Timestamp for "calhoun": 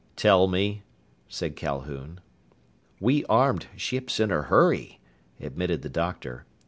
1.55-2.21